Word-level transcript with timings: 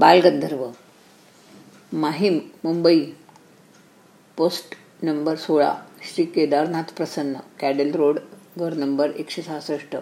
Balgandharva 0.00 0.70
Mahim 1.92 2.38
Mumbai 2.64 3.00
post 4.36 4.74
number 5.02 5.34
सोळा 5.36 5.74
Shri 6.02 6.24
Kedarnath 6.24 6.82
Prasanna 6.96 7.34
Cadell 7.60 7.94
road 7.94 8.18
घर 8.56 8.72
number 8.72 9.10
एकशे 9.10 9.42
सहासष्ट 9.42 9.96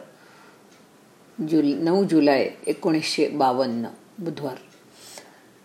जुल 1.48 1.75
नऊ 1.75 2.04
जुलै 2.04 2.48
एकोणीसशे 2.66 3.29
बावन्न 3.29 3.86
बुधवार. 4.18 4.54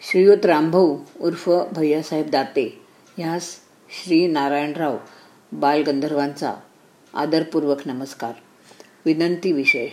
श्रीयुत 0.02 0.46
रामभाऊ 0.46 0.98
उर्फ 1.20 1.50
भैयासाहेब 1.72 2.30
दाते 2.30 2.82
ह्यास 3.18 3.56
श्री 4.04 4.28
नारायणराव 4.28 4.98
बालगंधर्वांचा 5.52 6.54
आदरपूर्वक 7.14 7.78
नमस्कार. 7.86 8.34
विनंती 9.06 9.52
विशेष. 9.52 9.92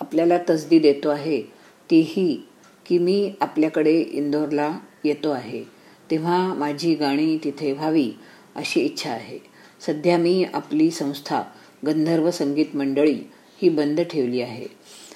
आपल्याला 0.00 0.38
तसदी 0.50 0.78
देतो 0.78 1.08
आहे 1.08 1.42
तीही 1.90 2.46
की 2.90 2.98
मी 2.98 3.32
आपल्याकडे 3.40 4.00
इंदोरला 4.00 4.78
येतो 5.04 5.30
आहे. 5.30 5.64
तेव्हा 6.10 6.54
माझी 6.54 6.94
गाणी 6.94 7.38
तिथे 7.44 7.72
व्हावी 7.72 8.12
अशी 8.56 8.80
इच्छा 8.80 9.10
आहे. 9.10 9.38
सध्या 9.86 10.18
मी 10.18 10.44
आपली 10.54 10.90
संस्था 10.90 11.42
गंधर्व 11.86 12.30
संगीत 12.30 12.76
मंडळी 12.76 13.18
ही 13.62 13.68
बंद 13.68 14.00
ठेवली 14.00 14.40
आहे. 14.40 14.66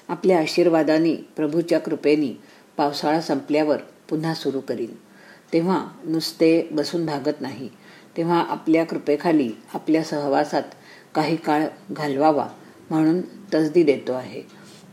आपल्या 0.07 0.39
आशीर्वादाने 0.39 1.15
प्रभूच्या 1.15 1.79
कृपेनी 1.79 2.33
पावसाळा 2.77 3.21
संपल्यावर 3.21 3.77
पुन्हा 4.09 4.33
सुरू 4.33 4.59
करीन. 4.59 4.91
तेव्हा 5.53 5.87
नुसते 6.05 6.67
बसून 6.71 7.05
भागत 7.05 7.41
नाही. 7.41 7.69
तेव्हा 8.17 8.45
आपल्या 8.49 8.85
कृपेखाली 8.85 9.51
आपल्या 9.73 10.03
सहवासात 10.03 10.63
काही 11.15 11.35
काळ 11.35 11.67
घालवावा 11.91 12.47
म्हणून 12.89 13.21
तसदी 13.53 13.83
देतो 13.83 14.13
आहे. 14.13 14.41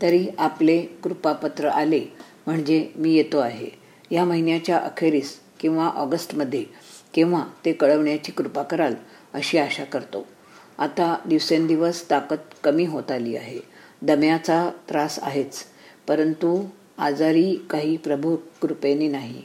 तरी 0.03 0.27
आपले 0.39 0.83
कृपापत्र 0.83 1.69
आले 1.69 2.05
म्हणजे 2.47 2.91
मी 2.97 3.13
येतो 3.15 3.39
आहे. 3.39 3.71
या 4.11 4.25
महिन्याच्या 4.25 4.79
अखेरीस 4.79 5.41
किंवा 5.61 5.89
ऑगस्टमध्ये 5.89 6.65
केव्हा 7.15 7.45
ते 7.65 7.73
कळवण्याची 7.73 8.33
कृपा 8.33 8.63
कराल 8.63 8.95
अशी 9.33 9.59
आशा 9.59 9.85
करतो. 9.85 10.27
आता 10.79 11.17
दिवसेंदिवस 11.29 12.11
ताकद 12.11 12.39
कमी 12.65 12.85
होत 12.85 13.11
आली 13.11 13.37
आहे. 13.37 13.61
दम्याचा 14.03 14.71
त्रास 14.89 15.19
आहेच 15.23 15.65
परंतु 16.09 16.65
आजारी 16.99 17.57
काही 17.71 17.97
प्रभू 17.97 18.37
कृपेने 18.63 19.09
नाही. 19.09 19.43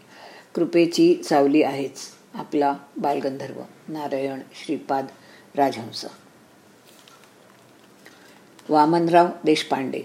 कृपेची 0.55 1.23
सावली 1.23 1.63
आहेच 1.63 1.99
आपला 2.33 2.73
Balgandharva 2.97 3.61
Narayan 3.87 4.39
Shripad 4.65 5.05
Rajhans. 5.55 6.05
Vamanrao 8.69 9.27
Deshpande 9.45 10.01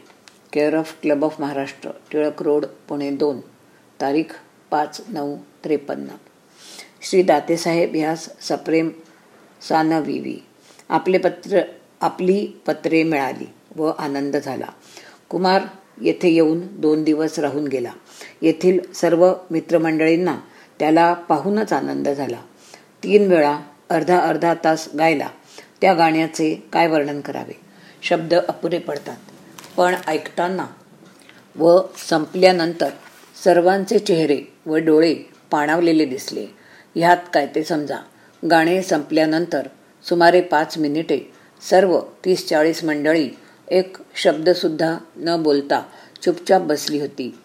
care 0.52 0.76
of 0.76 0.94
club 1.02 1.24
of 1.24 1.40
Maharashtra 1.40 1.90
Tilak 2.12 2.42
road 2.42 2.66
Pune 2.88 3.10
दोन 3.10 3.40
तारीख 4.00 4.24
पाच 4.70 5.00
नऊ 5.08 5.36
त्रेपन्न. 5.64 6.08
श्री 7.02 7.22
दातेसाहेब 7.22 7.94
ह्यास 7.94 8.28
सप्रेम 8.40 8.90
सानविवी. 9.68 10.38
आपले 10.88 11.18
पत्र 11.18 11.60
आपली 12.00 12.46
पत्रे 12.66 13.02
मिळाली 13.02 13.44
व 13.76 13.90
आनंद 13.98 14.36
झाला. 14.36 14.66
कुमार 15.28 15.62
येथे 16.00 16.28
येऊन 16.28 16.80
दोन 16.80 17.04
दिवस 17.04 17.38
राहून 17.38 17.66
गेला. 17.66 17.92
येथील 18.42 18.92
सर्व 18.92 19.34
मित्रमंडळींना 19.50 20.36
त्याला 20.78 21.14
पाहूनच 21.14 21.72
आनंद 21.72 22.08
झाला. 22.08 22.42
तीन 23.02 23.30
वेळा 23.30 23.60
अर्धा 23.90 24.18
अर्धा 24.18 24.54
तास 24.64 24.88
गायला. 24.98 25.28
त्या 25.80 25.94
गाण्याचे 25.94 26.62
काय 26.72 26.86
वर्णन 26.86 27.20
करावे? 27.20 27.60
शब्द 28.02 28.34
अपुरे 28.34 28.78
पडतात. 28.78 29.16
पण 29.76 29.94
ऐकताना 30.06 30.66
व 31.56 31.80
संपल्यानंतर 32.08 32.90
सर्वांचे 33.44 33.98
चेहरे 33.98 34.40
व 34.66 34.76
डोळे 34.76 35.14
पाणावलेले 35.50 36.04
दिसले. 36.04 36.46
ह्यात 36.96 37.16
काय 37.34 37.46
ते 37.54 37.62
समजा. 37.64 37.96
गाणे 38.50 38.82
संपल्यानंतर 38.82 39.66
सुमारे 40.08 40.40
पाच 40.40 40.78
मिनिटे 40.78 41.20
सर्व 41.70 42.00
तीस 42.24 42.48
चाळीस 42.48 42.84
मंडळी 42.84 43.28
एक 43.68 43.96
शब्दसुद्धा 44.14 44.96
न 45.16 45.42
बोलता 45.42 45.82
चुपचाप 46.22 46.62
बसली 46.62 47.00
होती. 47.00 47.38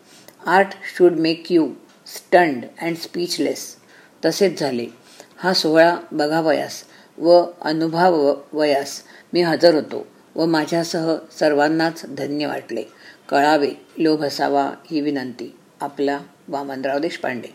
Art 0.46 0.68
should 0.96 1.12
make 1.12 1.52
you 1.52 1.68
stand 2.08 2.66
and 2.82 2.96
speechless 2.98 3.76
तसेच 4.26 4.60
झाले. 4.60 4.86
हा 5.38 5.54
सोहळा 5.54 5.96
बघावयास 6.12 6.84
व 7.18 7.44
अनुभवावयास 7.62 9.02
मी 9.34 9.42
हजर 9.42 9.76
होतो. 9.76 10.06
व 10.38 10.46
माझ्यासह 10.46 11.16
सर्वांनाच 11.40 12.02
धन्य 12.18 12.48
वाटले. 12.48 12.84
कळावे 13.30 13.70
लोभ 13.98 14.24
असावा 14.24 14.72
ही 14.92 15.02
विनंती. 15.02 15.56
आपला 15.82 16.20
वामनराव 16.48 17.00
देशपांडे. 17.00 17.48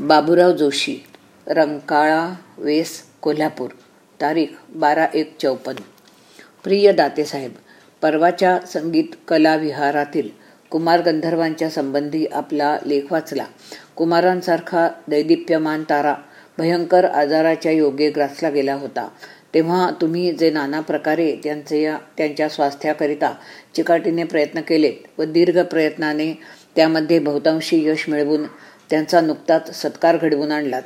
बाबूराव 0.00 0.52
जोशी 0.52 1.06
रंकाळा 1.46 2.34
वेस 2.58 3.02
कोल्हापूर 3.20 3.70
तारीख 4.20 4.46
बारा 4.68 5.06
एक 5.14 5.36
चौपन्न. 5.42 5.82
प्रिय 6.64 6.92
दातेसाहेब 6.92 7.52
परवाच्या 8.02 8.58
संगीत 8.66 9.04
कला 9.28 9.56
विहारातील 9.56 10.28
कुमार 10.70 11.02
गंधर्वांच्या 11.02 11.70
संबंधी 11.70 12.26
आपला 12.26 12.78
लेख 12.86 13.02
वाचला. 13.10 13.46
कुमारांसारखा 13.96 14.88
दैदिप्यमान 15.08 15.82
तारा 15.82 16.14
भयंकर 16.58 17.04
आजाराच्या 17.04 17.72
योगे 17.72 18.10
ग्रासला 18.10 18.50
गेला 18.50 18.74
होता. 18.74 19.08
तेव्हा 19.54 19.90
तुम्ही 20.00 20.32
जे 20.32 20.50
नाना 20.50 20.80
प्रकारे 20.80 21.34
त्यांचे 21.44 21.82
या 21.82 21.96
त्यांच्या 22.16 22.48
स्वास्थ्याकरिता 22.48 23.32
चिकाटीने 23.76 24.24
प्रयत्न 24.24 24.60
केलेत 24.60 25.20
व 25.20 25.24
दीर्घ 25.24 25.58
प्रयत्नाने 25.60 26.32
त्यामध्ये 26.76 27.18
बहुतांशी 27.18 27.84
यश 27.88 28.08
मिळवून 28.08 28.44
त्यांचा 28.90 29.20
नुकताच 29.20 29.82
सत्कार 29.82 30.16
घडवून 30.16 30.52
आणलात. 30.52 30.82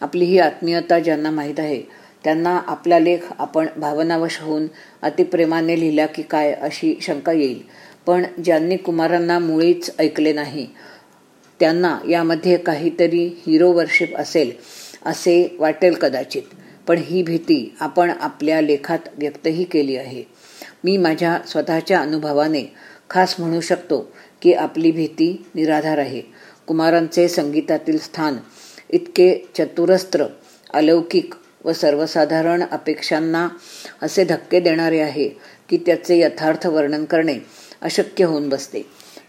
आपली 0.00 0.24
ही 0.24 0.38
आत्मीयता 0.38 0.98
ज्यांना 0.98 1.30
माहीत 1.30 1.60
आहे 1.60 1.80
त्यांना 2.24 2.60
आपला 2.66 2.98
लेख 2.98 3.32
आपण 3.38 3.66
भावनावश 3.76 4.38
होऊन 4.40 4.66
अतिप्रेमाने 5.02 5.80
लिहिला 5.80 6.06
की 6.06 6.22
काय 6.22 6.52
अशी 6.52 6.98
शंका 7.02 7.32
येईल. 7.32 7.62
पण 8.06 8.24
ज्यांनी 8.44 8.76
कुमारांना 8.76 9.38
मुळीच 9.38 9.90
ऐकले 9.98 10.32
नाही 10.32 10.66
त्यांना 11.60 11.98
यामध्ये 12.08 12.56
काहीतरी 12.56 13.26
हिरो 13.46 13.72
वर्शिप 13.72 14.16
असेल 14.16 14.52
असे 15.06 15.56
वाटेल 15.58 15.94
कदाचित. 15.94 16.42
पण 16.86 16.98
ही 16.98 17.22
भीती 17.22 17.76
आपण 17.80 18.10
आपल्या 18.10 18.60
लेखात 18.60 18.98
व्यक्तही 19.18 19.64
केली 19.64 19.96
आहे. 19.96 20.24
मी 20.84 20.96
माझ्या 20.96 21.38
स्वतःच्या 21.48 22.00
अनुभवाने 22.00 22.74
खास 23.10 23.34
म्हणू 23.38 23.60
शकतो 23.60 24.12
की 24.42 24.52
आपली 24.52 24.90
भीती 24.90 25.46
निराधार 25.54 25.98
आहे. 25.98 26.22
कुमारांचे 26.66 27.28
संगीतातील 27.28 27.98
स्थान 27.98 28.36
इतके 28.90 29.48
चतुरस्त्र 29.58 30.24
अलौकिक 30.74 31.34
व 31.64 31.72
सर्वसाधारण 31.72 32.62
अपेक्षांना 32.70 33.48
असे 34.02 34.24
धक्के 34.24 34.60
देणारे 34.60 35.00
आहे 35.00 35.28
की 35.68 35.76
त्याचे 35.76 36.18
यथार्थ 36.18 36.66
वर्णन 36.66 37.04
करणे 37.04 37.38
अशक्य 37.80 38.24
होऊन 38.24 38.48
बसते. 38.48 38.82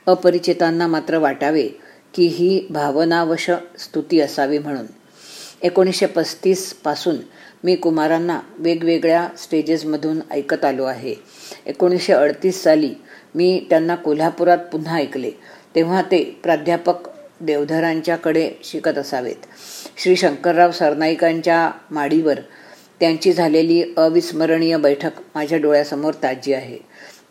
अपरिचितांना 0.05 0.87
मात्र 0.87 1.17
वाटावे 1.17 1.67
की 2.13 2.27
ही 2.27 2.67
भावनावश 2.69 3.51
स्तुती 3.79 4.19
असावी 4.19 4.57
म्हणून. 4.57 4.85
एकोणीसशे 5.61 6.05
पस्तीसपासून 6.05 7.15
मी 7.63 7.75
कुमारांना 7.75 8.39
वेगवेगळ्या 8.57 9.27
स्टेजेसमधून 9.37 10.19
ऐकत 10.31 10.65
आलो 10.65 10.83
आहे. 10.83 11.15
एकोणीसशे 11.65 12.13
अडतीस 12.13 12.63
साली 12.63 12.93
मी 13.35 13.65
त्यांना 13.69 13.95
कोल्हापुरात 13.95 14.57
पुन्हा 14.71 14.97
ऐकले 14.97 15.31
तेव्हा 15.75 16.01
ते 16.01 16.23
प्राध्यापक 16.43 17.09
देवधरांच्याकडे 17.41 18.49
शिकत 18.63 18.97
असावेत. 18.97 19.45
श्री 19.97 20.15
शंकरराव 20.15 20.71
सरनाईकांच्या 20.71 21.71
माडीवर 21.91 22.39
त्यांची 22.99 23.33
झालेली 23.33 23.83
अविस्मरणीय 23.97 24.77
बैठक 24.77 25.11
माझ्या 25.35 25.57
डोळ्यासमोर 25.57 26.13
ताजी 26.13 26.53
आहे. 26.53 26.77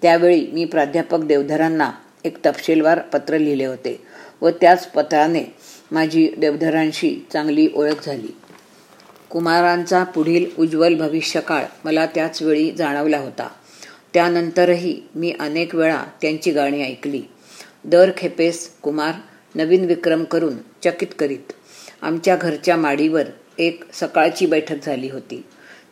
त्यावेळी 0.02 0.46
मी 0.52 0.64
प्राध्यापक 0.64 1.20
देवधरांना 1.20 1.90
एक 2.24 2.46
तपशीलवार 2.46 2.98
पत्र 2.98 3.38
लिहिले 3.38 3.64
होते 3.64 4.00
व 4.40 4.50
त्याच 4.50 4.86
पत्राने 4.88 5.44
माझी 5.90 6.28
देवधरांशी 6.38 7.26
चांगली 7.32 7.68
ओळख 7.74 8.06
झाली. 8.06 8.34
कुमारांचा 9.32 10.04
पुढील 10.04 10.46
उज्ज्वल 10.58 10.94
भविष्यकाळ 10.94 11.64
मला 11.84 12.06
त्याच 12.06 12.42
वेळी 12.42 12.70
जाणवला 12.70 13.18
होता. 13.18 13.48
त्यानंतरही 14.14 15.02
मी 15.14 15.34
अनेक 15.40 15.74
वेळा 15.74 16.04
त्यांची 16.22 16.50
गाणी 16.50 16.82
ऐकली. 16.82 17.22
दर 17.84 18.10
खेपेस 18.16 18.70
कुमार 18.82 19.12
नवीन 19.54 19.84
विक्रम 19.84 20.24
करून 20.24 20.54
चकित 20.84 21.06
करीत. 21.18 21.52
आमच्या 22.02 22.36
घरच्या 22.36 22.76
माडीवर 22.76 23.22
एक 23.58 23.84
सकाळची 23.92 24.46
बैठक 24.46 24.84
झाली 24.84 25.08
होती. 25.08 25.44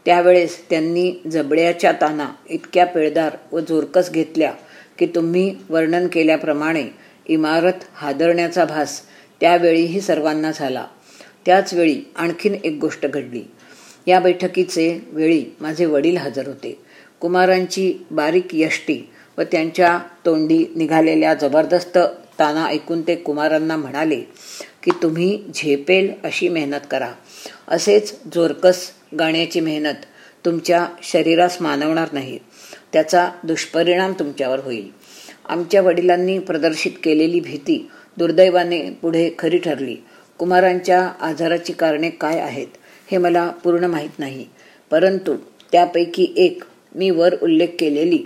त्यावेळेस 0.04 0.70
त्यांनी 0.70 1.12
जबड्याच्या 1.32 1.92
ताना 1.92 2.28
इतक्या 2.48 2.86
पेळदार 2.86 3.36
व 3.52 3.60
जोरकस 3.60 4.10
घेतल्या 4.10 4.52
की 4.98 5.06
तुम्ही 5.06 5.56
वर्णन 5.68 6.06
केल्याप्रमाणे 6.06 6.84
इमारत 7.26 7.84
हादरण्याचा 7.94 8.64
भास 8.64 9.00
त्यावेळीही 9.40 10.00
सर्वांना 10.00 10.50
झाला. 10.50 10.86
त्याचवेळी 11.46 12.00
आणखीन 12.16 12.54
एक 12.64 12.78
गोष्ट 12.80 13.06
घडली. 13.06 13.42
या 14.06 14.20
बैठकीचे 14.20 15.04
वेळी 15.08 15.44
माझे 15.60 15.86
वडील 15.86 16.16
हजर 16.16 16.46
होते. 16.46 16.80
कुमारांची 17.20 17.94
बारीक 18.10 18.46
यष्टी 18.52 19.10
व 19.38 19.42
त्यांच्या 19.42 19.98
तोंडी 20.26 20.64
निघालेल्या 20.76 21.34
जबरदस्त 21.34 21.98
ताना 22.38 22.66
ऐकून 22.66 23.02
ते 23.02 23.14
कुमारांना 23.16 23.76
म्हणाले 23.76 24.20
की 24.82 24.90
तुम्ही 25.02 25.42
झेपेल 25.54 26.12
अशी 26.24 26.48
मेहनत 26.48 26.86
करा. 26.90 27.12
असेच 27.68 28.16
जोरकस 28.34 28.90
गाण्याची 29.18 29.60
मेहनत 29.60 29.94
तुमच्या 30.44 30.86
शरीरास 31.02 31.62
मानवणार 31.62 32.08
नाही. 32.12 32.38
त्याचा 32.92 33.30
दुष्परिणाम 33.44 34.12
तुमच्यावर 34.12 34.58
होईल. 34.58 34.90
आमच्या 35.48 35.82
वडिलांनी 35.82 36.38
प्रदर्शित 36.38 36.92
केलेली 37.04 37.40
भीती 37.40 37.90
दुर्दैवाने 38.18 38.90
पुढे 38.90 39.30
खरी 39.38 39.58
ठरली. 39.58 39.96
कुमारांच्या 40.40 41.00
आजाराची 41.20 41.72
कारणे 41.72 42.10
काय 42.10 42.38
आहेत 42.40 42.66
हे 43.10 43.18
मला 43.18 43.50
पूर्ण 43.50 43.84
माहीत 43.84 44.18
नाही. 44.18 44.46
परंतु 44.90 45.34
त्यापैकी 45.72 46.34
एक 46.36 46.62
मी 46.94 47.10
वर 47.10 47.34
उल्लेख 47.42 47.68
केलेली 47.78 48.18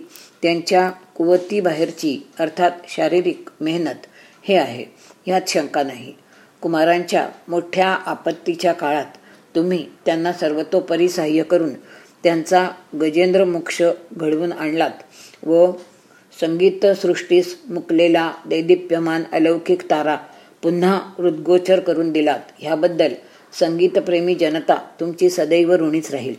त्यांच्या 0.43 0.91
कुवतीबाहेरची 0.91 2.27
अर्थात 2.39 2.71
शारीरिक 2.89 3.49
मेहनत 3.61 4.07
हे 4.43 4.57
आहे. 4.57 4.85
ह्यात 5.27 5.41
शंका 5.49 5.83
नाही. 5.83 6.13
कुमारांच्या 6.63 7.29
मोठ्या 7.49 7.89
आपत्तीच्या 7.89 8.73
काळात 8.73 9.17
तुम्ही 9.55 9.87
त्यांना 10.07 10.33
सर्वतोपरी 10.33 11.09
सहाय्य 11.09 11.43
करून 11.43 11.73
त्यांचा 12.23 12.69
गजेंद्र 13.01 13.45
मोक्ष 13.45 13.83
घडवून 14.17 14.53
आणलात 14.53 15.47
व 15.47 15.73
संगीतसृष्टीस 16.41 17.59
मुकलेला 17.71 18.33
दैदिप्यमान 18.47 19.23
अलौकिक 19.33 19.91
तारा 19.91 20.17
पुन्हा 20.65 21.01
हृद्गोचर 21.19 21.81
करून 21.81 22.13
दिलात. 22.13 22.39
ह्याबद्दल 22.59 23.13
संगीतप्रेमी 23.61 24.35
जनता 24.35 24.75
तुमची 25.01 25.31
सदैव 25.31 25.73
ऋणीच 25.73 26.11
राहील. 26.11 26.35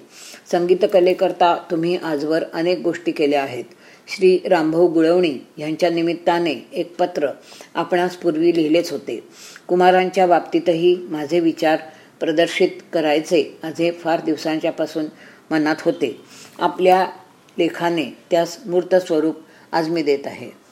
संगीतकलेकरता 0.52 1.56
तुम्ही 1.72 1.98
आजवर 1.98 2.44
अनेक 2.54 2.80
गोष्टी 2.80 3.12
केल्या 3.12 3.44
आहेत. 3.44 3.64
श्री 4.08 4.40
रामभाऊ 4.50 4.88
गुळवणी 4.88 5.34
यांच्या 5.58 5.90
निमित्ताने 5.90 6.56
एक 6.74 6.96
पत्र 6.98 7.28
आपणास 7.74 8.16
पूर्वी 8.16 8.56
लिहिलेच 8.56 8.92
होते. 8.92 9.24
कुमारांच्या 9.68 10.28
बाबतीतही 10.28 10.96
माझे 10.96 11.40
विचार 11.40 11.80
प्रदर्शित 12.20 12.70
करायचे 12.94 13.58
माझे 13.64 13.92
फार 13.92 14.22
दिवसांच्यापासून 14.22 15.06
मनात 15.52 15.76
होते. 15.82 16.22
आपल्या 16.60 17.08
लेखाने 17.60 18.18
त्यास 18.32 18.58
मूर्त 18.66 18.96
स्वरूप 18.96 19.36
आज 19.72 19.90
मी 19.90 20.04
देत 20.04 20.26
आहे. 20.26 20.66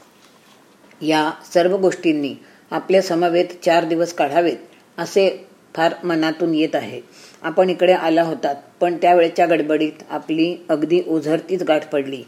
या 1.01 1.31
सर्व 1.53 1.77
गोष्टींनी 1.77 2.35
आपल्या 2.73 3.01
समवेत 3.01 3.45
चार 3.65 3.85
दिवस 3.85 4.13
काढावेत 4.13 4.57
असे 4.97 5.45
फार 5.75 5.93
मनातून 6.03 6.55
येत 6.55 6.75
आहे. 6.75 7.01
आपण 7.41 7.69
इकडे 7.69 7.93
आला 7.93 8.23
होतात 8.23 8.55
पण 8.79 8.97
त्यावेळेच्या 8.97 9.45
गडबडीत 9.45 10.03
आपली 10.09 10.55
अगदी 10.69 11.01
ओझरतीच 11.07 11.63
गाठ 11.63 11.91
पडली. 11.91 12.23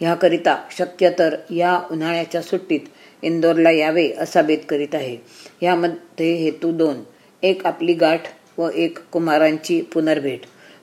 ह्याकरिता 0.00 0.56
शक्य 0.78 1.10
तर 1.18 1.36
या 1.50 1.80
उन्हाळ्याच्या 1.90 2.42
सुट्टीत 2.42 2.80
इंदोरला 3.22 3.70
यावे 3.70 4.10
असा 4.18 4.42
बेत 4.42 4.58
करीत 4.68 4.94
आहे. 4.94 5.16
यामध्ये 5.62 6.34
हेतू 6.34 6.72
दोन 6.72 7.02
एक 7.42 7.66
आपली 7.66 7.94
गाठ 7.94 8.22
व 8.58 8.68
एक 8.74 8.98
कुमारांची 8.98 9.80
पुनर्भेट. 9.80 10.40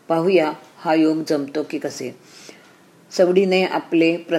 पाहूया 0.07 0.51
हा 0.77 0.93
योग 0.93 1.23
जमतो 1.29 1.63
की 1.63 1.79
कसे. 1.79 2.15
सवडीने 3.11 3.63
आपले 3.65 4.17
प्र 4.17 4.37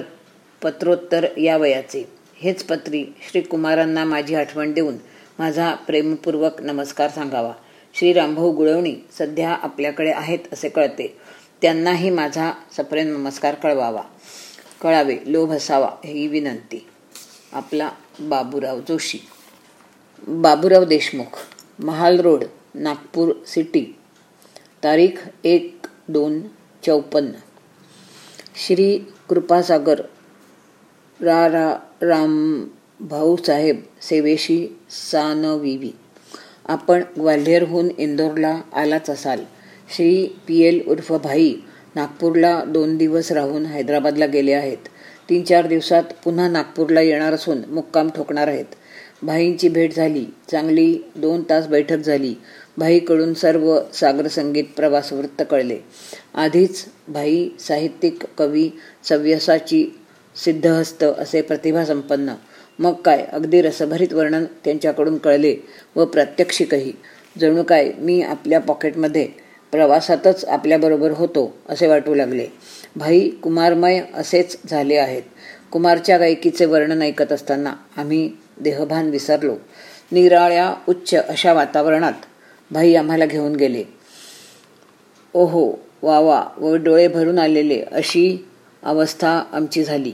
पत्रोत्तर 0.61 1.25
या 1.37 1.57
वयाचे. 1.57 2.16
हेच 2.39 2.63
पत्री 2.63 3.05
श्री 3.29 3.41
कुमारांना 3.41 4.05
माझी 4.05 4.35
आठवण 4.35 4.73
देऊन 4.73 4.95
माझा 5.39 5.73
प्रेमपूर्वक 5.73 6.61
नमस्कार 6.61 7.09
सांगावा. 7.09 7.53
श्री 7.93 8.13
रामभाऊ 8.13 8.51
गुळवणी 8.51 8.95
सध्या 9.17 9.49
आपल्याकडे 9.49 10.11
आहेत 10.11 10.39
असे 10.53 10.69
कळते. 10.69 11.17
त्यांनाही 11.61 12.09
माझा 12.09 12.53
सप्रेम 12.77 13.07
नमस्कार 13.07 13.55
कळवावा. 13.55 14.01
कळावे 14.81 15.17
लोभ 15.25 15.51
असावा 15.51 15.89
ही 16.05 16.27
विनंती. 16.27 16.87
आपला 17.51 17.91
Baburao 18.19 18.79
Joshi. 18.79 19.19
Baburao 20.27 20.85
Deshmukh 20.85 21.39
Mahal 21.79 22.19
road 22.19 22.43
Nagpur 22.75 23.31
city. 23.47 23.95
तारीख 24.83 25.29
एक 25.43 25.77
दोन 26.07 26.41
चौपन्न. 26.85 27.31
श्री 28.55 28.99
कृपासागर 29.29 30.01
रा 31.21 31.47
रा 31.47 31.77
राम 32.01 32.63
भाऊसाहेब 32.99 33.81
सेवेशी 34.01 34.77
सानविवी. 34.89 35.91
आपण 36.65 37.03
ग्वाल्हेरहून 37.19 37.89
इंदोरला 37.97 38.61
आलाच 38.73 39.09
असाल. 39.09 39.39
श्री 39.95 40.27
पी 40.47 40.61
एल 40.61 40.81
उर्फ 40.87 41.11
भाई 41.11 41.55
नागपूरला 41.95 42.63
दोन 42.63 42.97
दिवस 42.97 43.31
राहून 43.31 43.65
हैदराबादला 43.65 44.25
गेले 44.25 44.53
आहेत. 44.53 44.77
तीन 45.29 45.43
चार 45.43 45.67
दिवसात 45.67 46.03
पुन्हा 46.23 46.47
नागपूरला 46.47 47.01
येणार 47.01 47.33
असून 47.33 47.57
मुक्काम 47.67 48.09
ठोकणार 48.09 48.47
आहेत. 48.47 48.65
भाईंची 49.21 49.69
भेट 49.69 49.95
झाली. 49.95 50.25
चांगली 50.51 50.99
दोन 51.15 51.43
तास 51.49 51.67
बैठक 51.67 51.97
झाली. 51.97 52.35
भाईकडून 52.77 53.33
सर्व 53.33 53.79
सागर 53.93 54.27
संगीत 54.27 54.81
कळले. 55.51 55.77
आधीच 56.33 56.85
भाई 57.07 57.49
साहित्यिक 57.59 58.23
कवी 58.37 58.69
सव्यसाची 59.03 59.99
सिद्धहस्त 60.45 61.03
असे 61.03 61.41
प्रतिभासंपन्न 61.41 62.33
मग 62.79 62.93
काय? 62.93 63.25
अगदी 63.31 63.61
रसभरीत 63.61 64.13
वर्णन 64.13 64.45
त्यांच्याकडून 64.45 65.17
कळले 65.17 65.55
व 65.95 66.05
प्रात्यक्षिकही. 66.05 66.93
जणू 67.39 67.63
काय? 67.63 67.91
मी 67.97 68.21
आपल्या 68.21 68.59
पॉकेटमध्ये 68.59 69.27
प्रवासातच 69.71 70.45
आपल्याबरोबर 70.45 71.11
होतो 71.11 71.57
असे 71.69 71.87
वाटू 71.87 72.13
लागले. 72.13 72.47
भाई 72.95 73.29
कुमारमय 73.29 74.01
असेच 74.13 74.57
झाले 74.69 74.95
आहेत. 74.95 75.21
कुमारच्या 75.71 76.17
गायकीचे 76.17 76.65
वर्णन 76.65 77.01
ऐकत 77.01 77.31
असताना 77.31 77.73
आम्ही 77.97 78.31
देहभान 78.59 79.09
विसरलो. 79.09 79.55
निराळ्या 80.11 80.73
उच्च 80.89 81.15
अशा 81.15 81.53
वातावरणात 81.53 82.13
भाई 82.71 82.95
आम्हाला 82.95 83.25
घेऊन 83.25 83.55
गेले. 83.55 83.83
ओहो 85.33 85.79
वा 86.01 86.19
वा 86.19 86.45
व 86.57 86.75
डोळे 86.75 87.07
भरून 87.07 87.39
आलेले 87.39 87.81
अशी 87.91 88.47
अवस्था 88.83 89.43
आमची 89.51 89.83
झाली. 89.83 90.11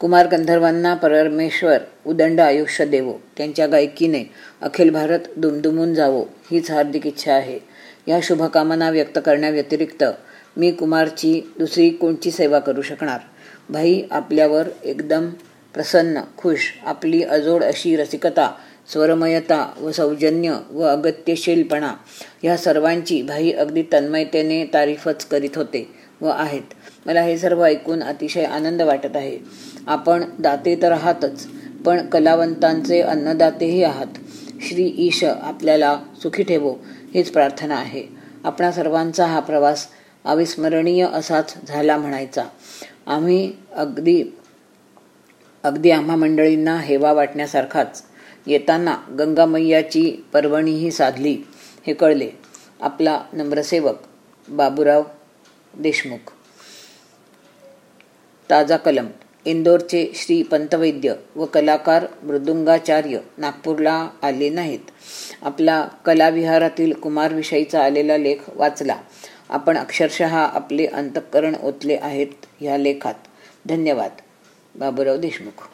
कुमार 0.00 0.26
गंधर्वांना 0.26 0.94
परमेश्वर 0.94 1.78
उदंड 2.06 2.40
आयुष्य 2.40 2.84
देवो. 2.84 3.12
त्यांच्या 3.36 3.66
गायकीने 3.66 4.24
अखिल 4.62 4.90
भारत 4.90 5.18
दुमदुमून 5.36 5.94
जावो 5.94 6.24
हीच 6.50 6.70
हार्दिक 6.70 7.06
इच्छा 7.06 7.32
आहे. 7.32 7.58
या 8.08 8.18
शुभकामना 8.22 8.90
व्यक्त 8.90 9.18
करण्याव्यतिरिक्त 9.26 10.04
मी 10.56 10.70
कुमारची 10.70 11.52
दुसरी 11.58 11.90
कोणची 11.90 12.30
सेवा 12.30 12.58
करू 12.58 12.82
शकणार? 12.82 13.18
भाई 13.70 14.02
आपल्यावर 14.10 14.68
एकदम 14.84 15.26
प्रसन्न 15.74 16.20
खुश 16.36 16.58
आपली 16.84 17.22
अजोड 17.22 17.64
अशी 17.64 17.96
रसिकता 17.96 18.54
स्वरमयता 18.92 19.72
व 19.80 19.90
सौजन्य 19.90 20.56
व 20.70 20.82
अगत्यशीलपणा 20.82 21.92
या 22.44 22.56
सर्वांची 22.56 23.22
भाई 23.22 23.52
अगदी 23.52 23.82
तन्मयतेने 23.82 24.64
तारीफच 24.64 25.24
करीत 25.24 25.56
होते. 25.56 26.05
व 26.20 26.26
आहेत. 26.26 26.62
मला 27.06 27.22
हे 27.22 27.38
सर्व 27.38 27.64
ऐकून 27.64 28.02
अतिशय 28.02 28.44
आनंद 28.44 28.82
वाटत 28.82 29.16
आहे. 29.16 29.38
आपण 29.86 30.24
दाते 30.38 30.76
तर 30.82 30.92
आहातच 30.92 31.46
पण 31.84 32.06
कलावंतांचे 32.06 33.00
अन्नदातेही 33.00 33.82
आहात. 33.82 34.06
श्री 34.60 34.94
ईश 34.98 35.24
आपल्याला 35.24 36.00
सुखी 36.22 36.42
ठेवो 36.42 36.76
हीच 37.14 37.30
प्रार्थना 37.30 37.76
आहे. 37.76 38.06
आपणा 38.44 38.72
सर्वांचा 38.72 39.26
हा 39.26 39.40
प्रवास 39.40 39.86
अविस्मरणीय 40.24 41.06
असाच 41.12 41.54
झाला 41.68 41.96
म्हणायचा. 41.96 42.44
आम्ही 43.06 43.52
अगदी 43.74 44.22
अगदी 45.64 45.90
आम्हा 45.90 46.16
मंडळींना 46.16 46.76
हेवा 46.76 47.12
वाटण्यासारखाच 47.12 48.02
येताना 48.46 48.96
गंगामय्याची 49.18 50.24
पर्वणीही 50.32 50.90
साधली 50.90 51.36
हे 51.86 51.94
कळले. 51.94 52.30
आपला 52.80 53.20
नम्रसेवक 53.32 53.96
बाबूराव 54.48 55.02
देशमुख. 55.78 56.32
ताजा 58.50 58.76
कलम. 58.76 59.06
इंदोरचे 59.44 60.12
श्री 60.14 60.42
पंतवैद्य 60.42 61.14
व 61.36 61.44
कलाकार 61.44 62.06
मृदुंगाचार्य 62.22 63.18
नागपूरला 63.38 64.10
आले 64.22 64.48
नाहीत. 64.48 64.80
आपला 65.42 65.88
कलाविहारातील 66.04 66.92
कुमारविषयीचा 66.92 67.84
आलेला 67.84 68.16
लेख 68.16 68.36
वाचला. 68.54 68.96
आपण 69.48 69.78
अक्षरशः 69.78 70.36
आपले 70.36 70.86
अंतःकरण 70.86 71.54
ओतले 71.62 71.96
आहेत 72.02 72.26
ह्या 72.60 72.76
लेखात. 72.76 73.14
धन्यवाद. 73.66 74.10
Baburao 74.74 75.16
Deshmukh. 75.16 75.68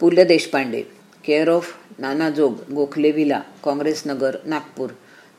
Pu 0.00 0.10
La 0.10 0.14
Deshpande 0.14 0.82
care 1.24 1.48
of 1.48 1.72
Nanajog 1.98 2.72
Gokhale 2.72 3.10
villa 3.10 3.40
Congress 3.64 4.02
Nagar 4.06 4.36
Nagpur 4.44 4.90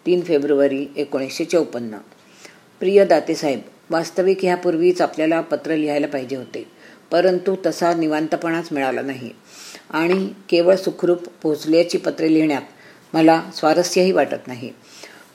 तीन 0.05 0.21
फेब्रुवारी 0.21 0.87
एकोणीसशे 0.97 1.45
चौपन्न. 1.45 1.97
प्रिय 2.83 3.05
दातेसाहेब 3.05 3.59
वास्तविक 3.89 4.37
ह्यापूर्वीच 4.41 5.01
आपल्याला 5.01 5.41
पत्र 5.41 5.75
लिहायला 5.75 6.07
पाहिजे 6.07 6.35
होते. 6.35 6.67
परंतु 7.11 7.55
तसा 7.65 7.93
निवांतपणाच 7.93 8.67
मिळाला 8.71 9.01
नाही. 9.01 9.29
आणि 9.89 10.29
केवळ 10.49 10.75
सुखरूप 10.75 11.17
पोहोचल्याची 11.41 11.97
पत्रे 11.97 12.33
लिहिण्यात 12.33 12.61
मला 13.13 13.43
स्वारस्यही 13.55 14.11
वाटत 14.11 14.47
नाही. 14.47 14.71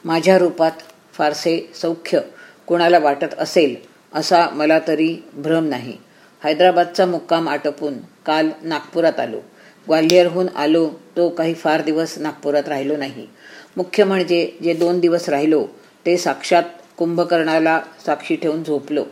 माझ्या 0.04 0.38
रूपात 0.38 0.70
फारसे 1.12 1.70
सौख्य 1.74 2.20
कोणाला 2.66 2.98
वाटत 2.98 3.34
असेल 3.38 3.76
असा 4.14 4.48
मला 4.50 4.78
तरी 4.78 5.24
भ्रम 5.32 5.64
नाही. 5.64 5.96
हैदराबादचा 6.44 7.06
मुक्काम 7.06 7.48
आटोपून 7.48 7.94
काल 8.26 8.50
नागपुरात 8.62 9.20
आलो. 9.20 9.38
ग्वाल्हेरहून 9.86 10.48
आलो 10.56 10.90
तो 11.16 11.28
काही 11.28 11.54
फार 11.54 11.80
दिवस 11.80 12.18
नागपुरात 12.18 12.68
राहिलो 12.68 12.96
नाही. 12.96 13.26
मुख्य 13.76 14.04
म्हणजे 14.04 14.52
जे 14.62 14.74
दोन 14.74 15.00
दिवस 15.00 15.28
राहिलो 15.28 15.66
ते 16.06 16.16
साक्षात 16.16 16.62
कुंभकर्णाला 16.98 17.82
साक्षी 18.06 18.36
ठेवून 18.36 18.64
झोपलो. 18.64 19.04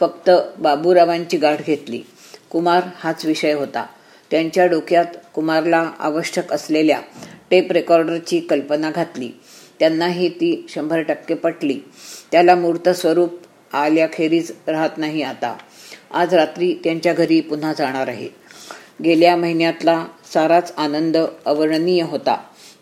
फक्त 0.00 0.30
बाबूरावांची 0.58 1.36
गाठ 1.36 1.66
घेतली. 1.66 2.02
कुमार 2.50 2.82
हाच 2.96 3.24
विषय 3.24 3.52
होता. 3.52 3.86
त्यांच्या 4.30 4.66
डोक्यात 4.66 5.04
कुमारला 5.34 5.92
आवश्यक 5.98 6.52
असलेल्या 6.52 7.00
टेप 7.50 7.72
रेकॉर्डरची 7.72 8.40
कल्पना 8.40 8.90
घातली. 8.90 9.30
त्यांनाही 9.78 10.28
ती 10.28 10.66
शंभर 10.68 11.02
टक्के 11.02 11.34
पटली. 11.34 11.80
त्याला 12.32 12.54
मूर्त 12.54 12.88
स्वरूप 12.88 13.30
आल्याखेरीज 13.72 14.52
राहत 14.66 14.90
नाही 14.96 15.22
आता. 15.22 15.56
आज 16.10 16.34
रात्री 16.34 16.74
त्यांच्या 16.84 17.12
घरी 17.12 17.40
पुन्हा 17.40 17.72
जाणार 17.72 18.08
आहे. 18.08 18.28
गेल्या 19.04 19.36
महिन्यातला 19.36 20.06
साराच 20.34 20.74
आनंद 20.76 21.16
अवर्णनीय 21.44 22.02
होता. 22.02 22.36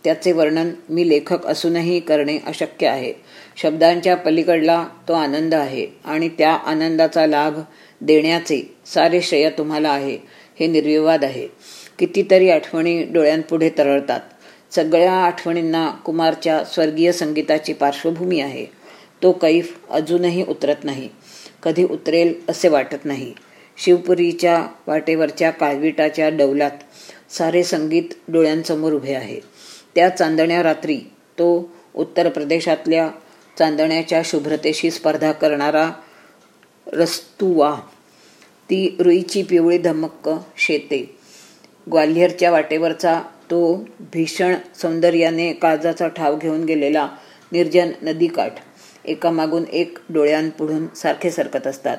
त्याचे 0.04 0.32
वर्णन 0.32 0.70
मी 0.88 1.08
लेखक 1.08 1.46
असूनही 1.46 2.00
करणे 2.00 2.38
अशक्य 2.46 2.86
आहे. 2.86 3.12
शब्दांच्या 3.56 4.16
पलीकडला 4.16 4.88
तो 5.08 5.12
आनंद 5.12 5.54
आहे 5.54 5.86
आणि 6.04 6.28
त्या 6.28 6.52
आनंदाचा 6.52 7.26
लाभ 7.26 7.60
देण्याचे 8.00 8.74
सारे 8.86 9.20
श्रेय 9.20 9.50
तुम्हाला 9.50 9.90
आहे. 9.90 10.18
हे 10.60 10.66
निर्विवाद 10.66 11.24
आहे. 11.24 11.48
कितीतरी 11.98 12.50
आठवणी 12.50 13.02
डोळ्यांपुढे 13.02 13.70
तरळतात. 13.78 14.20
सगळ्या 14.70 15.12
आठवणींना 15.12 15.90
कुमारच्या 15.90 16.64
स्वर्गीय 16.64 17.12
संगीताची 17.12 17.72
पार्श्वभूमी 17.72 18.40
आहे. 18.40 18.66
तो 19.22 19.32
कैफ 19.32 19.76
अजूनही 19.90 20.44
उतरत 20.48 20.84
नाही. 20.84 21.08
कधी 21.62 21.84
उतरेल 21.84 22.34
असे 22.48 22.68
वाटत 22.68 23.04
नाही. 23.04 23.34
शिवपुरीच्या 23.84 24.66
वाटेवरच्या 24.86 25.50
काळविटाच्या 25.50 26.28
डौलात 26.28 26.70
सारे 27.30 27.62
संगीत 27.62 28.14
डोळ्यांसमोर 28.28 28.92
उभे 28.92 29.14
आहे. 29.14 29.40
त्या 29.94 30.08
चांदण्या 30.08 30.62
रात्री 30.62 30.96
तो 31.38 31.72
उत्तर 31.94 32.28
प्रदेशातल्या 32.28 33.08
चांदण्याच्या 33.58 34.22
शुभ्रतेशी 34.24 34.90
स्पर्धा 34.90 35.32
करणारा 35.32 35.90
रस्तुवा. 36.92 37.74
ती 38.70 38.96
रुईची 39.00 39.42
पिवळी 39.42 39.78
धमक्क 39.78 40.30
शेते. 40.56 41.18
ग्वाल्हेरच्या 41.90 42.50
वाटेवरचा 42.50 43.22
तो 43.50 43.84
भीषण 44.00 44.54
सौंदर्याने 44.82 45.52
काळजाचा 45.52 46.08
ठाव 46.08 46.36
घेऊन 46.36 46.64
गेलेला 46.64 47.08
निर्जन 47.52 47.92
नदीकाठ 48.02 48.54
एकामागून 49.04 49.64
एक 49.72 49.98
डोळ्यांपुढून 50.08 50.86
सारखे 50.94 51.30
सरकत 51.30 51.66
असतात. 51.66 51.98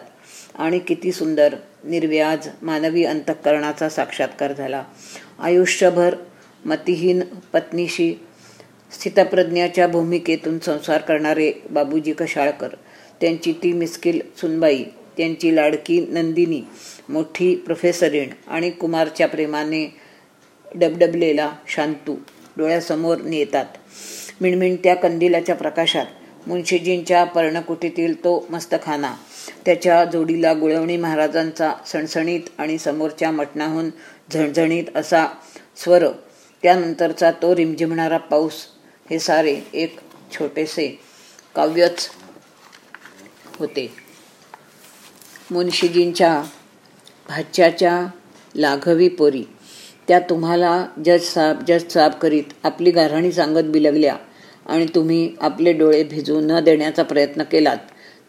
आणि 0.56 0.80
किती 0.80 1.12
सुंदर 1.12 1.56
निर्व्याज 1.84 2.48
मानवी 2.62 3.04
अंतःकरणाचा 3.04 3.90
साक्षात्कार 3.90 4.54
झाला. 4.54 4.84
आयुष्यभर 5.40 6.16
मतिहीन 6.66 7.20
पत्नीशी 7.54 8.16
स्थितप्रज्ञाच्या 8.92 9.88
भूमिकेतून 9.88 10.60
संसार 10.60 11.02
करणारे 11.02 11.52
बाबूजी 11.70 12.14
कशाळकर 12.14 12.68
त्यांची 13.22 13.54
ती 13.64 13.74
मिस्किल 13.74 14.20
सुनबाई 14.42 14.84
त्यांची 15.18 15.56
लाडकी 15.56 16.06
नंदिनी 16.10 16.62
मोठी 17.10 17.56
प्रोफेसरीण 17.56 18.30
आणि 18.48 18.70
कुमारच्या 18.70 19.28
प्रेमाने 19.28 19.86
डबडबलेला 20.76 21.52
शांतू 21.68 22.16
डोळ्यासमोर 22.58 23.18
नेतात. 23.22 23.66
मिणमिणत्या 24.42 24.96
कंदिलाच्या 24.96 25.56
प्रकाशात 25.56 26.06
मुंशीजींच्या 26.48 27.24
पर्णकुटीतील 27.24 28.24
तो 28.24 28.48
मस्तखाना 28.50 29.14
त्याच्या 29.66 30.06
जोडीला 30.06 30.54
गुळवणी 30.54 30.98
महाराजांचा 30.98 31.74
सणसणीत 31.88 32.42
आणि 32.58 32.78
समोरच्या 32.78 33.32
मटणाहून 33.32 33.90
झणझणीत 34.34 34.84
असा 34.96 35.26
स्वर 35.76 36.08
त्यानंतरचा 36.64 37.32
तो 37.32 37.56
रिमझिमणारा 37.56 38.18
पाऊस 38.18 38.66
हे 39.10 39.20
सारे 39.20 39.56
एक 39.74 40.00
छोटेसे 40.32 40.88
काव्यच 41.56 42.10
होते. 43.60 43.94
मुन्शीजींच्या 45.52 46.44
भाच्याच्या 47.30 48.08
लाघवी 48.56 49.10
पोरी. 49.10 49.44
त्या 50.08 50.20
तुम्हाला 50.20 50.86
जज 51.06 51.24
साब 51.24 51.64
जज 51.68 51.88
साब 51.94 52.12
करीत 52.12 52.54
आपली 52.64 52.92
गारहाणी 52.92 53.32
सांगत 53.32 53.72
बिलगल्या 53.72 54.16
आणि 54.66 54.86
तुम्ही 54.96 55.36
आपले 55.42 55.74
डोळे 55.74 56.04
भिजू 56.04 56.40
न 56.40 56.60
देण्याचा 56.60 57.04
प्रयत्न 57.04 57.44
केलात 57.44 57.78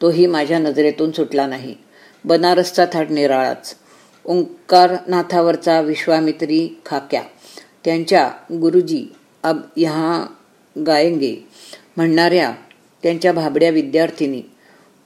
तोही 0.02 0.26
माझ्या 0.26 0.58
नजरेतून 0.58 1.12
सुटला 1.12 1.46
नाही. 1.46 1.74
बनारसचा 2.24 2.84
थाट 2.92 3.10
निराळाच. 3.10 3.74
ओंकारनाथावरचा 4.24 5.80
विश्वामित्री 5.80 6.68
खाक्या. 6.86 7.22
त्यांच्या 7.84 8.30
गुरुजी 8.60 9.06
अब 9.42 9.60
यहाँ 9.76 10.26
गायंगे 10.86 11.34
म्हणणाऱ्या 11.96 12.52
त्यांच्या 13.02 13.32
भाबड्या 13.32 13.70
विद्यार्थिनी 13.70 14.42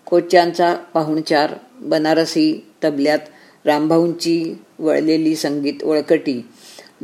कोच्यांचा 0.06 0.74
पाहुणचार 0.94 1.54
बनारसी 1.80 2.52
तबल्यात 2.84 3.18
रामभाऊंची 3.64 4.54
वळलेली 4.78 5.34
संगीत 5.36 5.84
वळकटी 5.84 6.40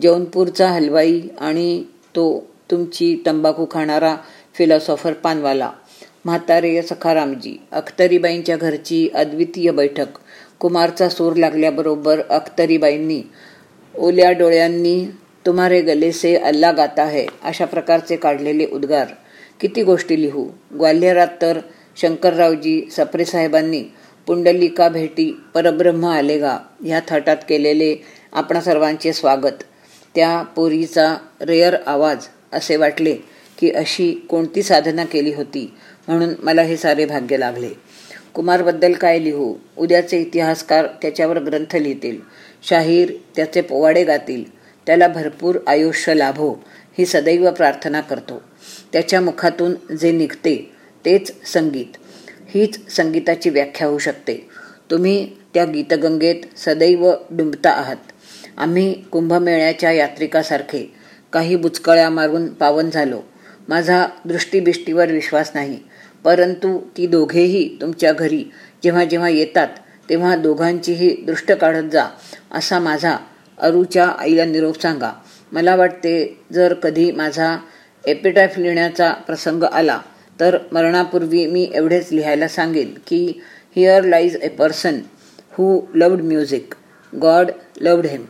जौनपूरचा 0.03 0.69
हलवाई 0.69 1.21
आणि 1.41 1.83
तो 2.17 2.29
तुमची 2.71 3.23
तंबाखू 3.27 3.67
खाणारा 3.71 4.15
फिलॉसॉफर 4.55 5.13
पानवाला 5.13 5.71
म्हातारे 6.25 6.81
सखारामजी 6.83 7.57
अख्तरीबाईंच्या 7.73 8.57
घरची 8.57 9.09
अद्वितीय 9.15 9.71
बैठक 9.71 10.19
कुमारचा 10.61 11.09
सूर 11.09 11.37
लागल्याबरोबर 11.37 12.21
अख्तरीबाईंनी 12.31 13.23
ओल्या 13.95 14.31
डोळ्यांनी 14.33 14.99
तुम्हारे 15.49 15.81
गले 15.81 16.13
से 16.13 16.37
अल्ला 16.37 16.73
गाता 16.73 17.05
है 17.05 17.27
अशा 17.43 17.65
प्रकारचे 17.65 18.17
काढलेले 18.17 18.67
उद्गार. 18.67 19.07
किती 19.61 19.83
गोष्टी 19.83 20.23
लिहू. 20.23 20.45
ग्वाल्हेरात 20.75 21.29
तर 21.43 21.59
शंकररावजी 22.01 22.89
सप्रे 22.91 23.25
साहेबांनी 23.25 23.83
पुंडलिका 24.27 24.89
भेटी 24.89 25.41
परब्रह्म 25.55 26.05
आलेगा. 26.07 26.59
ह्या 26.85 27.01
थाटात 27.09 27.37
केलेले 27.49 27.97
आपणा 28.33 28.61
सर्वांचे 28.61 29.13
स्वागत. 29.13 29.63
त्या 30.15 30.43
पोरीचा 30.43 31.17
रेअर 31.41 31.77
आवाज 31.87 32.27
असे 32.53 32.77
वाटले 32.77 33.15
की 33.59 33.71
अशी 33.71 34.27
कोणती 34.29 34.63
साधना 34.63 35.05
केली 35.05 35.33
होती 35.33 35.75
म्हणून 36.09 36.35
मला 36.43 36.63
हे 36.63 36.77
सारे 36.77 37.05
भाग्य 37.05 37.37
लागले. 37.37 37.71
कुमारबद्दल 38.35 38.93
काय 38.93 39.19
लिहू? 39.19 39.55
उद्याचे 39.77 40.21
इतिहासकार 40.21 40.87
त्याच्यावर 40.87 41.39
ग्रंथ 41.39 41.77
लिहितील. 41.77 42.21
शाहीर 42.69 43.13
त्याचे 43.37 43.61
पोवाडे 43.61 44.05
गातील. 44.05 44.58
त्याला 44.89 45.09
भरपूर 45.09 45.59
आयुष्य 45.67 46.15
लाभो 46.15 46.65
ही 46.99 47.07
सदैव 47.07 47.51
प्रार्थना 47.51 48.01
करतो. 48.01 48.43
त्याच्या 48.93 49.21
मुखातून 49.21 49.97
जे 49.97 50.13
निघते 50.13 50.71
तेच 51.05 51.33
संगीत. 51.53 51.97
हीच 52.49 52.97
संगीताची 52.97 53.51
व्याख्या 53.51 53.89
होऊ 53.89 53.99
शकते. 53.99 54.49
तुम्ही 54.91 55.31
त्या 55.55 55.65
गीतगंगेत 55.65 56.59
सदैव 56.59 57.13
डुंबता 57.31 57.71
आहात. 57.71 57.97
आम्ही 58.57 59.03
कुंभमेळ्याच्या 59.03 59.93
यात्रिकासारखे 59.93 60.95
काही 61.33 61.57
बुचकळ्या 61.57 62.11
मारून 62.11 62.49
पावन 62.49 62.91
झालो. 62.91 63.21
माझा 63.69 64.07
दृष्टीबिष्टीवर 64.25 65.13
विश्वास 65.13 65.51
नाही. 65.55 65.79
परंतु 66.25 66.81
ती 66.97 67.07
दोघेही 67.07 67.79
तुमच्या 67.81 68.13
घरी 68.13 68.45
जेव्हा 68.83 69.05
जेव्हा 69.05 69.29
येतात 69.29 69.69
तेव्हा 70.11 70.37
दोघांचीही 70.37 71.17
दृष्ट 71.27 71.53
काढत 71.53 71.91
जा 71.93 72.05
असा 72.53 72.79
माझा 72.79 73.17
अरूच्या 73.61 74.07
आईला 74.09 74.45
निरोप 74.45 74.81
सांगा. 74.81 75.11
मला 75.53 75.77
वाटते 75.77 76.41
जर 76.53 76.75
कधी 76.75 77.11
माझा 77.13 77.57
एपिटाईफ 78.05 78.59
लिहिण्याचा 78.59 79.13
प्रसंग 79.27 79.63
आला 79.63 80.01
तर 80.41 80.59
मरणापूर्वी 80.73 81.47
मी 81.47 81.71
एवढेच 81.75 82.13
लिहायला 82.13 82.49
सांगेन 82.49 82.93
की 83.07 83.41
here 83.77 84.05
lies 84.05 84.37
a 84.37 84.49
person 84.49 85.01
who 85.53 85.81
loved 85.95 86.23
music 86.23 86.75
God 87.13 87.51
loved 87.81 88.07
him 88.07 88.25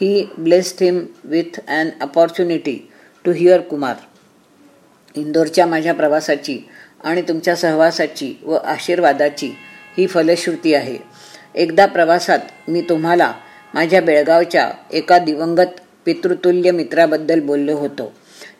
he 0.00 0.28
blessed 0.38 0.82
him 0.82 1.04
with 1.24 1.60
an 1.68 1.88
opportunity 2.00 2.78
to 3.24 3.32
hear 3.32 3.60
Kumar 3.60 3.94
इंदोरच्या 5.16 5.66
माझ्या 5.66 5.94
प्रवासाची 5.94 6.58
आणि 7.04 7.22
तुमच्या 7.22 7.56
सहवासाची 7.56 8.34
व 8.42 8.54
आशीर्वादाची 8.54 9.52
ही 9.98 10.06
फलश्रुती 10.06 10.74
आहे. 10.74 10.98
एकदा 11.54 11.86
प्रवासात 11.86 12.38
मी 12.68 12.80
तुम्हाला 12.80 13.32
माझ्या 13.74 14.00
बेळगावच्या 14.00 14.70
एका 14.92 15.18
दिवंगत 15.18 15.80
पितृतुल्य 16.04 16.70
मित्राबद्दल 16.70 17.40
बोललो 17.40 17.76
होतो. 17.76 18.12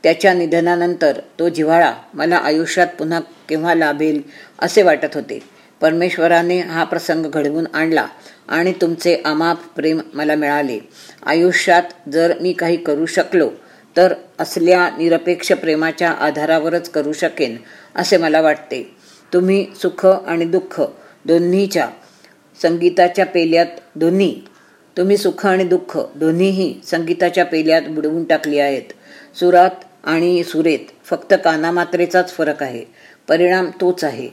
त्याच्या 0.03 0.33
निधनानंतर 0.35 1.21
तो 1.39 1.49
जिव्हाळा 1.49 1.93
मला 2.15 2.37
आयुष्यात 2.37 2.87
पुन्हा 2.99 3.21
केव्हा 3.49 3.75
लाभेल 3.75 4.23
असे 4.59 4.83
वाटत 4.83 5.15
होते. 5.15 5.39
परमेश्वराने 5.81 6.59
हा 6.61 6.85
प्रसंग 6.85 7.27
घडवून 7.27 7.65
आणला 7.75 8.07
आणि 8.49 8.73
तुमचे 8.81 9.23
अमाप 9.25 9.67
प्रेम 9.77 10.01
मला 10.15 10.35
मिळाले. 10.35 10.79
आयुष्यात 11.27 11.83
जर 12.13 12.39
मी 12.41 12.53
काही 12.53 12.77
करू 12.77 13.07
शकलो 13.07 13.51
तर 13.97 14.15
असल्या 14.39 14.89
निरपेक्ष 14.99 15.53
प्रेमाच्या 15.53 16.11
आधारावरच 16.11 16.91
करू 16.91 17.13
शकेन 17.13 17.57
असे 17.97 18.17
मला 18.17 18.41
वाटते. 18.41 18.97
तुम्ही 19.33 19.67
सुख 19.83 20.07
आणि 20.07 20.45
दुःख 20.45 20.81
दोन्हीच्या 21.25 21.89
संगीताच्या 22.63 23.27
पेल्यात 23.27 23.67
दोन्ही 23.95 24.41
तुम्ही 24.97 25.17
सुख 25.17 25.47
आणि 25.47 25.65
दुःख 25.65 25.99
दोन्हीही 26.15 26.81
संगीताच्या 26.85 27.45
पेल्यात 27.45 27.83
बुडवून 27.83 28.25
टाकली 28.25 28.59
आहेत. 28.59 28.83
सुरात 29.37 29.71
आणि 30.05 30.45
सुरेत 30.45 30.79
फक्त 31.05 31.35
कानामात्रेचाच 31.45 32.33
फरक 32.33 32.63
आहे. 32.63 32.85
परिणाम 33.29 33.71
तोच 33.81 34.05
आहे. 34.05 34.29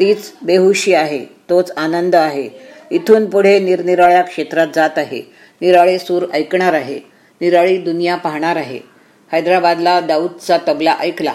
तीच 0.00 0.32
बेहुशी 0.42 0.94
आहे 0.94 1.26
तोच 1.50 1.72
आनंद 1.76 2.14
आहे. 2.14 2.50
इथून 2.90 3.30
पुढे 3.30 3.58
निरनिराळ्या 3.58 4.22
क्षेत्रात 4.22 4.66
जात 4.74 4.90
आहे. 4.96 5.22
निराळे 5.60 5.98
सूर 5.98 6.26
ऐकणार 6.32 6.72
आहे. 6.72 7.00
निराळी 7.40 7.78
दुनिया 7.78 8.16
पाहणार 8.16 8.56
आहे. 8.56 8.80
हैदराबादला 9.32 10.00
दाऊदचा 10.00 10.58
तबला 10.68 10.96
ऐकला. 11.00 11.34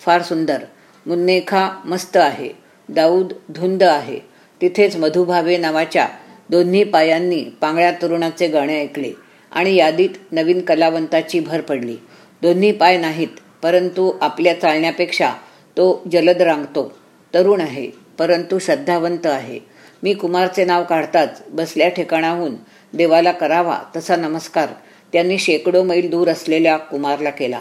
फार 0.00 0.22
सुंदर. 0.22 0.58
मुन्नेखा 1.06 1.70
मस्त 1.84 2.16
आहे. 2.16 2.50
दाऊद 2.88 3.32
धुंद 3.48 3.82
आहे. 3.82 4.20
तिथेच 4.60 4.96
मधुभावे 4.96 5.56
नावाच्या 5.56 6.08
दोन्ही 6.50 6.84
पायांनी 6.84 7.44
पांगळ्या 7.60 7.92
तरुणाचे 7.92 8.48
गाणे 8.48 8.82
ऐकले 8.82 9.12
आणि 9.52 9.74
यादीत 9.74 10.32
नवीन 10.32 10.60
कलावंताची 10.60 11.40
भर 11.40 11.60
पडली. 11.60 11.96
दोन्ही 12.42 12.72
पाय 12.72 12.96
नाहीत 12.96 13.28
परंतु 13.62 14.12
आपल्या 14.20 14.60
चालण्यापेक्षा 14.60 15.32
तो 15.76 16.02
जलद 16.12 16.42
रांगतो. 16.42 16.98
तरुण 17.34 17.60
आहे 17.60 17.90
परंतु 18.18 18.58
श्रद्धावंत 18.58 19.26
आहे. 19.26 19.60
मी 20.02 20.14
कुमारचे 20.14 20.64
नाव 20.64 20.84
काढताच 20.84 21.42
बसल्या 21.48 21.88
ठिकाणाहून 21.88 22.54
देवाला 22.92 23.32
करावा 23.32 23.78
तसा 23.96 24.16
नमस्कार 24.16 24.68
त्यांनी 25.12 25.38
शेकडो 25.38 25.82
मैल 25.82 26.10
दूर 26.10 26.28
असलेल्या 26.28 26.76
कुमारला 26.76 27.30
केला. 27.30 27.60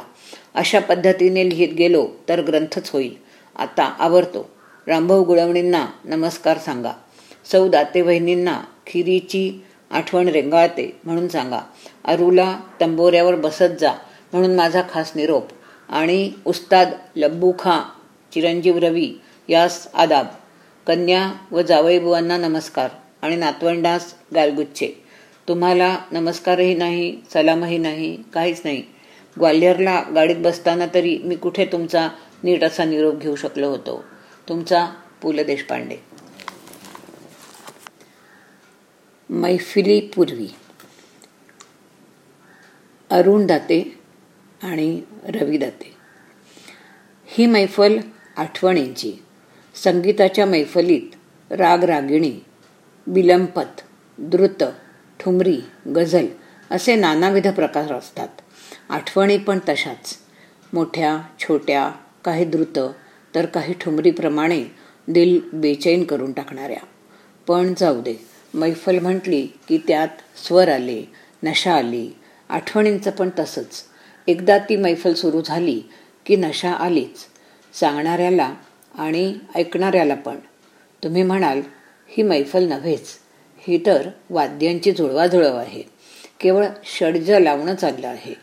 अशा 0.55 0.79
पद्धतीने 0.79 1.49
लिहित 1.49 1.73
गेलो 1.73 2.07
तर 2.29 2.41
ग्रंथच 2.41 2.89
होईल. 2.89 3.15
आता 3.55 3.83
आवरतो. 3.99 4.49
रामभाऊ 4.87 5.23
गुळवणींना 5.23 5.85
नमस्कार 6.05 6.57
सांगा. 6.57 6.91
सौ 7.51 7.67
दाते 7.67 8.01
बहिणींना 8.01 8.61
खिरीची 8.87 9.63
आठवण 9.91 10.27
रेंगाळते 10.27 10.99
म्हणून 11.03 11.27
सांगा. 11.27 11.59
अरुला 12.05 12.59
तंबोऱ्यावर 12.81 13.35
बसत 13.35 13.79
जा 13.79 13.93
म्हणून 14.33 14.55
माझा 14.55 14.81
खास 14.91 15.11
निरोप. 15.15 15.47
आणि 15.89 16.31
उस्ताद 16.45 16.89
लब्बू 17.15 17.53
खां 17.59 17.79
चिरंजीव 18.33 18.77
रवी 18.77 19.13
यास 19.49 19.87
आदाब. 19.93 20.27
कन्या 20.87 21.33
व 21.51 21.61
जावईबुवांना 21.61 22.37
नमस्कार. 22.37 22.89
आणि 23.21 23.35
नातवंडास 23.35 24.13
गालगुच्छे 24.35 24.87
तुम्हाला 25.47 25.97
नमस्कारही 26.11 26.75
नाही 26.75 27.17
सलामही 27.33 27.77
नाही 27.77 28.23
काहीच 28.33 28.61
नाही. 28.63 28.83
ग्वाल्हेरला 29.39 30.03
गाडीत 30.15 30.35
बसताना 30.35 30.85
तरी 30.93 31.17
मी 31.17 31.35
कुठे 31.35 31.65
तुमचा 31.65 32.09
नीट 32.43 32.63
असा 32.63 32.83
निरोप 32.83 33.15
घेऊ 33.15 33.35
शकलो 33.35 33.69
होतो? 33.69 34.03
तुमचा 34.49 34.87
पु 35.21 35.31
ल 35.31 35.43
देशपांडे. 35.43 36.06
मैफिलीपूर्वी 39.29 40.47
अरुण 43.09 43.47
दाते 43.47 43.99
आणि 44.63 45.01
रवी 45.23 45.57
दाते. 45.57 45.95
ही 47.25 47.45
मैफल 47.45 47.97
आठवणींची 48.37 49.13
संगीताच्या 49.75 50.45
मैफलीत 50.45 51.15
राग 51.51 51.83
रागिणी 51.83 52.39
बिलंपत 53.07 53.81
द्रुत 54.17 54.63
ठुमरी 55.19 55.59
गझल 55.95 56.25
असे 56.71 56.95
नानाविध 56.95 57.47
प्रकार 57.47 57.93
असतात. 57.93 58.29
आठवणी 58.89 59.37
पण 59.37 59.59
तशाच. 59.69 60.17
मोठ्या 60.73 61.21
छोट्या 61.39 61.91
काही 62.25 62.45
द्रुत 62.45 62.79
तर 63.35 63.45
काही 63.45 63.73
ठुमरीप्रमाणे 63.73 64.65
दिल 65.07 65.41
बेचैन 65.53 66.03
करून 66.03 66.31
टाकणाऱ्या. 66.31 66.85
पण 67.47 67.73
जाऊ 67.77 68.01
दे. 68.01 68.26
मैफल 68.53 68.99
म्हटली 68.99 69.47
की 69.67 69.77
त्यात 69.77 70.07
स्वर 70.47 70.69
आले 70.69 71.03
नशा 71.43 71.75
आली 71.75 72.09
आठवणींचं 72.49 73.11
पण 73.11 73.29
तसंच. 73.39 73.83
एकदा 74.27 74.57
ती 74.57 74.75
मैफल 74.75 75.13
सुरू 75.13 75.41
झाली 75.41 75.81
की 76.25 76.35
नशा 76.35 76.71
आलीच 76.71 77.17
सांगणाऱ्याला 77.79 78.53
आणि 78.95 79.35
ऐकणाऱ्याला 79.55 80.15
पण. 80.15 80.35
तुम्ही 81.03 81.23
म्हणाल 81.23 81.61
ही 82.07 82.23
मैफल 82.23 82.63
नव्हेच 82.63 83.07
ही 83.59 83.85
तर 83.85 84.09
वाद्यांची 84.29 84.91
जुळवाजुळव 84.91 85.55
आहे 85.55 85.83
केवळ 86.39 86.65
षडज 86.85 87.31
लावणं 87.31 87.75
चाललं 87.75 88.07
आहे. 88.07 88.33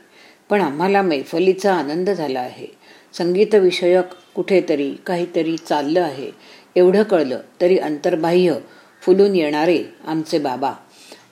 पण 0.50 0.60
आम्हाला 0.60 1.02
मैफलीचा 1.02 1.74
आनंद 1.74 2.10
झाला 2.10 2.40
आहे. 2.40 2.66
संगीतविषयक 3.18 4.04
कुठेतरी 4.34 4.94
काहीतरी 5.06 5.56
चाललं 5.56 6.02
आहे. 6.02 6.30
एवढं 6.76 7.02
कळलं 7.02 7.40
तरी 7.60 7.78
अंतर्बाह्य 7.78 8.54
फुलून 9.04 9.36
येणारे 9.36 9.84
आमचे 10.06 10.38
बाबा. 10.38 10.72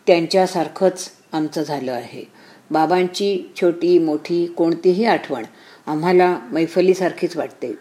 त्यांच्यासारखंच 0.06 1.10
आमचं 1.32 1.62
झालं 1.62 1.92
आहे. 1.92 2.24
बाबांची 2.70 3.52
छोटी 3.60 3.98
मोठी 3.98 4.46
कोणतीही 4.46 5.04
आठवण 5.04 5.42
आम्हाला 5.86 6.38
मैफलीसारखीच 6.52 7.36
वाटते. 7.36 7.78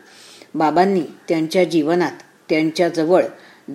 बाबांनी 0.56 1.02
त्यांच्या 1.02 1.64
जीवनात 1.64 2.12
त्यांच्याजवळ 2.50 3.24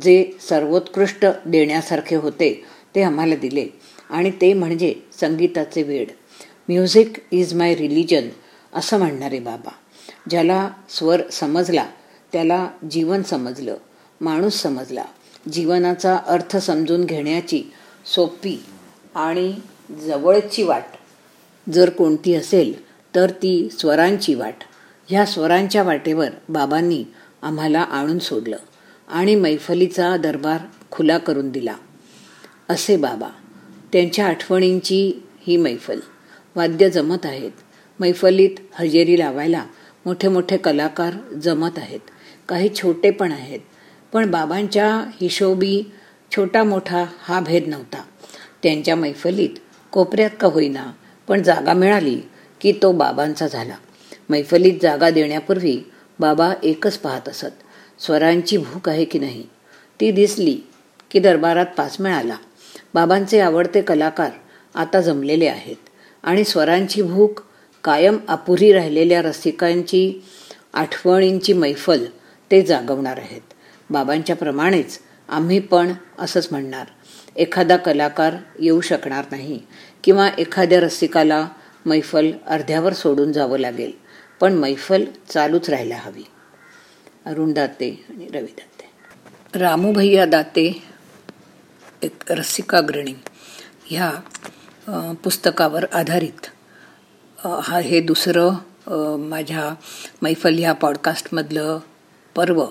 जे 0.03 0.33
सर्वोत्कृष्ट 0.49 1.27
देण्यासारखे 1.47 2.17
होते 2.17 2.65
ते 2.95 3.03
आम्हाला 3.03 3.35
दिले. 3.35 3.67
आणि 4.11 4.31
ते 4.31 4.53
म्हणजे 4.53 4.95
संगीताचे 5.21 5.83
वेड. 5.83 6.09
म्युझिक 6.69 7.13
इज 7.31 7.55
माय 7.55 7.75
रिलिजन 7.75 8.29
असं 8.75 8.99
म्हणणारे 8.99 9.39
बाबा. 9.39 9.71
ज्याला 10.31 10.71
स्वर 10.89 11.29
समजला 11.29 11.87
त्याला 12.33 12.69
जीवन 12.91 13.23
समजलं 13.23 13.77
माणूस 14.21 14.55
समजला. 14.55 15.05
जीवनाचा 15.53 16.17
अर्थ 16.17 16.57
समजून 16.57 17.05
घेण्याची 17.05 17.63
सोपी 18.15 18.65
आणि 19.15 19.55
जवळची 20.07 20.63
वाट. 20.63 20.85
जर 21.73 21.91
कोणती 21.91 22.35
असेल 22.35 22.85
तर 23.15 23.31
ती 23.31 23.69
स्वरांची 23.71 24.35
वाट. 24.35 24.55
ह्या 25.09 25.27
स्वरांच्या 25.27 25.83
वाटेवर 25.83 26.29
बाबांनी 26.49 27.05
आम्हाला 27.43 27.81
आणून 27.81 28.19
सोडलं 28.19 28.57
आणि 29.09 29.35
मैफलीचा 29.35 30.17
दरबार 30.17 30.61
खुला 30.91 31.19
करून 31.19 31.51
दिला. 31.51 31.75
असे 32.69 32.97
बाबा 32.97 33.29
त्यांच्या 33.93 34.27
आठवणींची 34.27 35.13
ही 35.47 35.57
मैफल. 35.57 36.01
वाद्य 36.57 36.91
जमत 36.91 37.27
आहेत. 37.27 37.51
मैफलीत 38.01 38.51
हजेरी 38.73 39.19
लावायला 39.19 39.65
मोठे 40.07 40.29
मोठे 40.29 40.57
कलाकार 40.57 41.35
जमत 41.35 41.71
आहेत. 41.77 42.01
काही 42.49 42.69
छोटे 42.75 43.11
पण 43.11 43.33
आहेत. 43.33 43.61
पण 44.12 44.31
बाबांच्या 44.31 44.88
हिशोबी 45.21 45.83
छोटा 46.33 46.62
मोठा 46.64 47.05
हा 47.21 47.40
भेद 47.40 47.69
नव्हता. 47.69 48.03
त्यांच्या 48.62 48.97
मैफलीत 48.97 49.59
कोपऱ्यात 49.92 50.31
का 50.40 50.49
होईना 50.49 50.90
पण 51.29 51.42
जागा 51.42 51.73
मिळाली 51.73 52.21
की 52.61 52.73
तो 52.73 52.92
बाबांचा 52.92 53.47
झाला. 53.47 53.75
मैफलीत 54.29 54.79
जागा 54.83 55.11
देण्यापूर्वी 55.11 55.79
बाबा 56.21 56.53
एकच 56.62 56.99
पाहत 56.99 57.29
असत 57.29 57.62
स्वरांची 57.99 58.57
भूक 58.57 58.88
आहे 58.88 59.05
की 59.05 59.19
नाही? 59.19 59.42
ती 60.01 60.11
दिसली 60.11 60.57
की 61.11 61.19
दरबारात 61.19 61.66
पास 61.77 61.97
मिळाला. 62.01 62.37
बाबांचे 62.95 63.40
आवडते 63.40 63.83
कलाकार 63.83 64.31
आता 64.75 65.01
जमलेले 65.01 65.47
आहेत 65.47 65.88
आणि 66.23 66.45
स्वरांची 66.45 67.03
भूक 67.03 67.40
कायम 67.85 68.16
अपुरी 68.29 68.73
राहिलेल्या 68.73 69.23
रसिकांची 69.23 70.23
आठवणींची 70.75 71.53
मैफल 71.53 72.05
ते 72.51 72.62
जागवणार 72.62 73.19
आहेत. 73.19 73.40
बाबांच्या 73.90 74.37
प्रमाणेच 74.37 74.99
आम्ही 75.29 75.59
पण 75.61 75.92
असंच 76.18 76.49
म्हणणार. 76.51 76.87
एखादा 77.37 77.77
कलाकार 77.77 78.35
येऊ 78.61 78.81
शकणार 78.81 79.25
नाही 79.31 79.59
किंवा 80.05 80.29
एखाद्या 80.38 80.81
रसिकाला 80.81 81.46
मैफल 81.87 82.31
अर्ध्यावर 82.46 82.92
सोडून 82.92 83.33
जावं 83.33 83.59
लागेल 83.59 83.92
पण 84.40 84.53
मैफल 84.55 85.05
चालूच 85.29 85.70
राहायला 85.70 85.96
हवी. 85.96 86.25
अरुण 87.27 87.53
दाते 87.53 87.90
आणि 88.11 88.27
रवी 88.35 88.53
दाते. 88.59 89.59
रामू 89.59 89.92
भैया 89.92 90.25
दाते 90.27 90.66
एक 92.03 92.31
रसिकाग्रणी 92.31 93.14
ह्या 93.87 94.11
पुस्तकावर 95.25 95.85
आधारित 95.92 96.46
हा 97.38 97.79
हे 97.81 98.01
दुसरं 98.01 99.18
माझ्या 99.29 99.68
मैफल 100.22 100.59
ह्या 100.59 100.72
पॉडकास्टमधलं 100.72 101.79
पर्व 102.37 102.64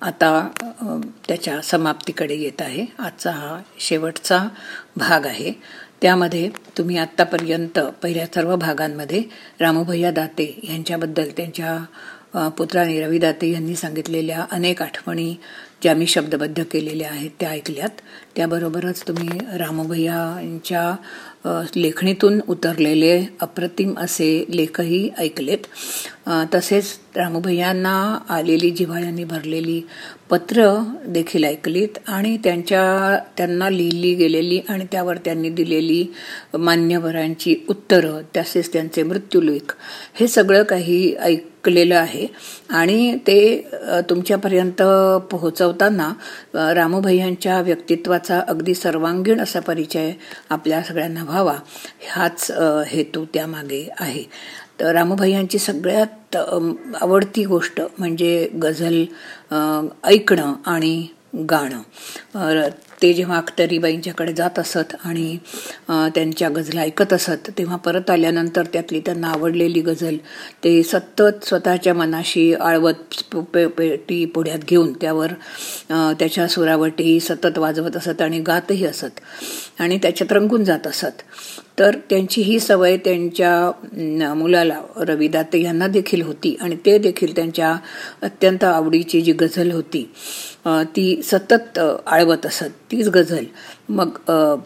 आता 0.00 0.48
त्याच्या 1.28 1.60
समाप्तीकडे 1.62 2.34
येत 2.34 2.60
आहे. 2.60 2.84
आजचा 2.98 3.30
हा 3.30 3.58
शेवटचा 3.78 4.46
भाग 4.96 5.26
आहे. 5.26 5.52
त्यामध्ये 6.02 6.48
तुम्ही 6.78 6.96
आत्तापर्यंत 6.98 7.78
पहिल्या 8.02 8.26
सर्व 8.34 8.54
भागांमध्ये 8.56 9.22
रामभैया 9.60 10.10
दाते 10.10 10.54
यांच्याबद्दल 10.68 11.30
त्यांच्या 11.36 12.48
पुत्राने 12.58 13.00
रवी 13.00 13.18
दाते 13.18 13.50
यांनी 13.52 13.74
सांगितलेल्या 13.76 14.44
अनेक 14.52 14.82
आठवणी 14.82 15.34
ज्या 15.82 15.94
मी 15.94 16.06
शब्दबद्ध 16.06 16.62
केलेल्या 16.72 17.08
आहेत 17.10 17.30
त्या 17.40 17.50
ऐकल्यात. 17.50 18.00
त्याबरोबरच 18.36 19.02
तुम्ही 19.08 19.38
रामभैयांच्या 19.58 20.94
लेखणीतून 21.76 22.40
उतरलेले 22.48 23.24
अप्रतिम 23.40 23.94
असे 23.98 24.44
लेखही 24.50 25.08
ऐकलेत. 25.18 25.66
तसेच 26.54 26.98
रामभैयांना 27.16 27.92
आलेली 28.28 28.70
जिव्हाळ्यांनी 28.70 29.24
भरलेली 29.24 29.80
पत्र 30.30 30.66
देखील 31.06 31.44
ऐकलीत 31.44 31.98
आणि 32.08 32.36
त्यांच्या 32.44 33.18
त्यांना 33.36 33.70
लिहिली 33.70 34.14
गेलेली 34.14 34.60
आणि 34.68 34.84
त्यावर 34.92 35.16
त्यांनी 35.24 35.50
दिलेली 35.50 36.04
मान्यवरांची 36.54 37.56
उत्तरं 37.68 38.20
तसेच 38.36 38.72
त्यांचे 38.72 39.02
मृत्यूलेख 39.02 39.74
हे 40.20 40.28
सगळं 40.28 40.62
काही 40.62 41.14
ऐकलेलं 41.20 41.96
आहे. 41.96 42.26
आणि 42.70 43.16
ते 43.26 43.40
तुमच्यापर्यंत 44.10 44.82
पोहोचवताना 45.30 46.12
रामभैयांच्या 46.74 47.60
व्यक्तित्वाचा 47.60 48.40
अगदी 48.48 48.74
सर्वांगीण 48.74 49.40
असा 49.40 49.60
परिचय 49.60 50.12
आपल्या 50.50 50.82
सगळ्यांना 50.82 51.24
व्हावा 51.24 51.56
हाच 52.10 52.50
हेतू 52.88 53.24
त्यामागे 53.34 53.88
आहे. 53.98 54.24
तर 54.80 54.92
रामभैयांची 54.92 55.58
सगळ्यात 55.58 56.36
आवडती 57.00 57.44
गोष्ट 57.44 57.80
म्हणजे 57.98 58.48
गझल 58.62 59.04
ऐकणं 60.04 60.54
आणि 60.66 61.06
गाणं. 61.50 61.80
ते 63.02 63.12
जेव्हा 63.12 63.36
अख्तरीबाईंच्याकडे 63.36 64.32
जात 64.32 64.58
असत 64.58 64.94
आणि 65.04 65.36
त्यांच्या 65.88 66.48
गझला 66.48 66.80
ऐकत 66.80 67.12
असत 67.12 67.50
तेव्हा 67.58 67.76
परत 67.76 68.10
आल्यानंतर 68.10 68.64
त्यातली 68.72 69.00
त्यांना 69.00 69.28
आवडलेली 69.28 69.80
गझल 69.80 70.16
ते 70.64 70.82
सतत 70.82 71.44
स्वतःच्या 71.44 71.94
मनाशी 71.94 72.52
आळवत 72.54 73.34
पेटी 73.54 74.24
पुढ्यात 74.24 74.64
घेऊन 74.68 74.92
त्यावर 74.92 75.32
त्याच्या 75.90 76.46
सुरावटी 76.48 77.18
सतत 77.20 77.58
वाजवत 77.58 77.96
असत 77.96 78.22
आणि 78.22 78.40
गातही 78.40 78.84
असत 78.86 79.20
आणि 79.78 79.98
त्याच्यात 79.98 80.32
रंगून 80.32 80.64
जात 80.64 80.86
असत. 80.86 81.22
तर 81.78 81.96
त्यांची 82.10 82.42
ही 82.42 82.58
सवय 82.60 82.96
त्यांच्या 82.96 84.34
मुलाला 84.34 84.80
रवी 84.98 85.28
दाते 85.28 85.62
यांना 85.62 85.86
देखील 85.86 86.22
होती 86.22 86.54
आणि 86.60 86.76
ते 86.86 86.96
देखील 86.98 87.34
त्यांच्या 87.36 87.74
अत्यंत 88.22 88.64
आवडीची 88.64 89.20
जी 89.20 89.32
गझल 89.32 89.70
होती 89.72 90.02
ती 90.96 91.20
सतत 91.24 91.78
आळवत 92.06 92.46
असत. 92.46 92.89
तीच 92.90 93.08
गझल. 93.08 93.44
मग 93.88 94.08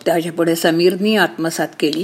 त्याच्यापुढे 0.05 0.55
समीरनी 0.57 1.15
आत्मसात 1.17 1.69
केली. 1.81 2.03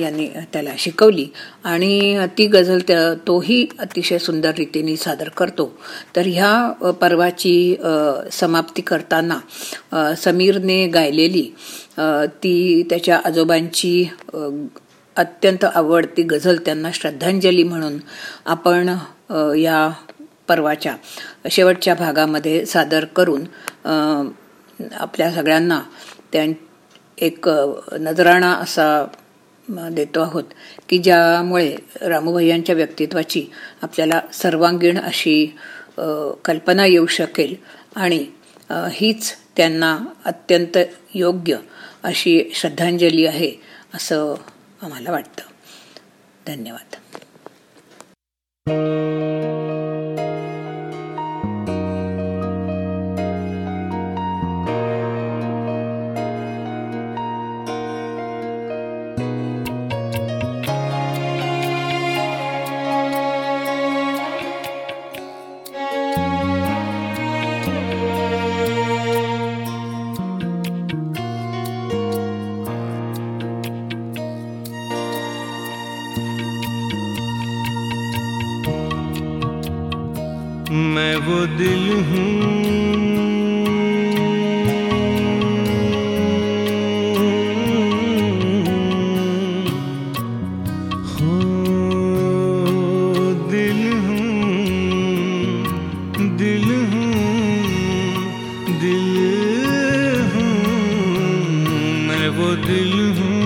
यांनी 0.00 0.26
त्याला 0.52 0.70
शिकवली. 0.78 1.26
आणि 1.64 2.26
ती 2.38 2.46
गझल 2.46 2.78
त्या 2.88 3.12
तोही 3.26 3.66
अतिशय 3.78 4.18
सुंदर 4.18 4.52
रीतीने 4.58 4.96
सादर 4.96 5.28
करतो. 5.28 5.70
तर 6.16 6.26
ह्या 6.26 6.92
पर्वाची 7.00 7.76
समाप्ती 8.32 8.82
करताना 8.82 10.14
समीरने 10.24 10.86
गायलेली 10.88 11.42
ती 12.42 12.82
त्याच्या 12.90 13.20
आजोबांची 13.24 14.08
अत्यंत 15.16 15.64
आवडती 15.64 16.22
गझल 16.22 16.56
त्यांना 16.64 16.90
श्रद्धांजली 16.94 17.62
म्हणून 17.62 17.96
आपण 18.46 18.88
या 19.58 19.88
पर्वाच्या 20.48 20.94
शेवटच्या 21.50 21.94
भागामध्ये 21.94 22.64
सादर 22.66 23.04
करून 23.16 23.44
आपल्या 24.92 25.30
सगळ्यांना 25.32 25.80
त्या 26.32 26.44
एक 27.18 27.48
नजराणा 27.92 28.52
असा 28.52 29.06
देतो 29.68 30.20
आहोत 30.22 30.44
की 30.88 30.98
ज्यामुळे 30.98 31.76
रामभैयांच्या 32.00 32.74
व्यक्तित्वाची 32.74 33.46
आपल्याला 33.82 34.20
सर्वांगीण 34.32 34.98
अशी 34.98 35.56
कल्पना 36.44 36.86
येऊ 36.86 37.06
शकेल. 37.06 37.54
आणि 37.96 38.26
हीच 38.92 39.32
त्यांना 39.56 39.98
अत्यंत 40.24 40.78
योग्य 41.14 41.56
अशी 42.02 42.52
श्रद्धांजली 42.54 43.26
आहे 43.26 43.52
असं 43.94 44.34
आम्हाला 44.82 45.10
वाटतं. 45.10 45.42
धन्यवाद. 46.46 46.94
मैं 102.26 102.34
वो 102.36 102.46
दिल 102.56 102.92
हूँ 103.16 103.42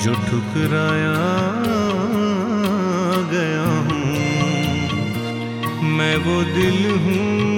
जो 0.00 0.12
ठुकराया 0.28 1.16
गया 3.32 3.66
हूँ। 3.88 4.06
मैं 5.96 6.16
वो 6.26 6.36
दिल 6.54 6.80
हूँ 7.04 7.53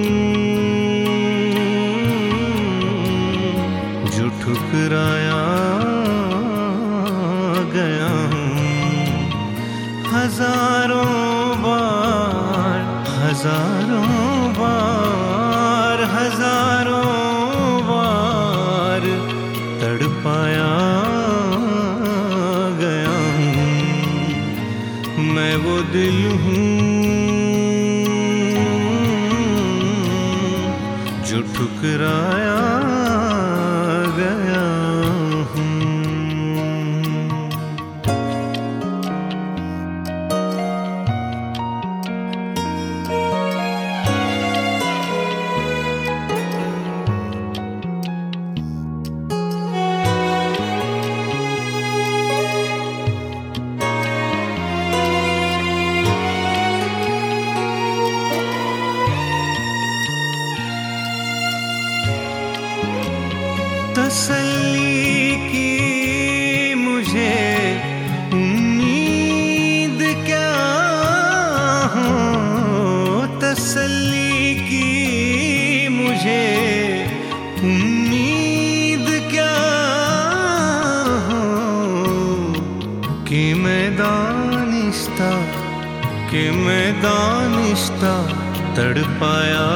तड़पाया 88.77 89.67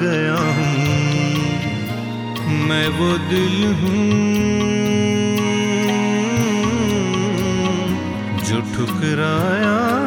गया 0.00 0.40
हूँ। 0.56 0.74
मैं 2.68 2.88
वो 2.98 3.08
दिल 3.30 3.56
हूँ 3.80 4.04
जो 8.48 8.60
ठुकराया 8.74 9.97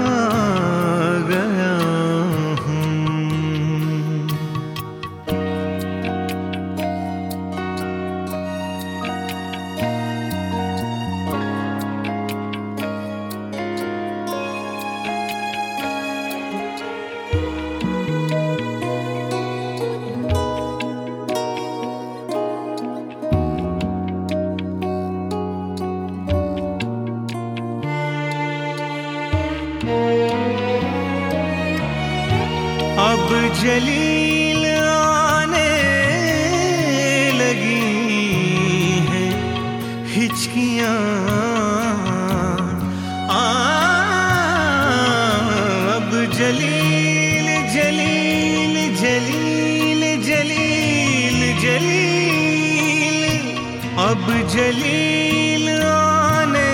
जलील 54.54 55.68
आने 55.88 56.72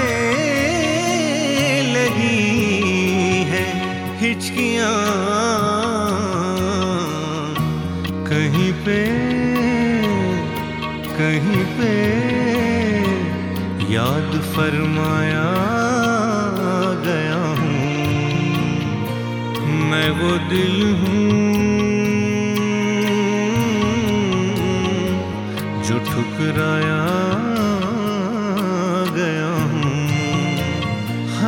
लगी 1.94 3.44
है 3.52 3.66
हिचकियाँ। 4.22 4.96
कहीं 8.30 8.72
पे 8.86 9.00
कहीं 11.20 11.64
पे 11.78 11.94
याद 13.94 14.32
फरमाया 14.56 15.46